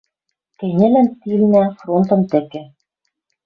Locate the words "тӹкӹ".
2.31-2.63